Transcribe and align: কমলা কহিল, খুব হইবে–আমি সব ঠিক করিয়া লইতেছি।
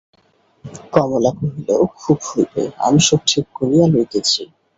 কমলা 0.93 1.31
কহিল, 1.37 1.69
খুব 1.99 2.17
হইবে–আমি 2.29 2.99
সব 3.07 3.19
ঠিক 3.27 3.45
করিয়া 3.57 3.85
লইতেছি। 3.87 4.41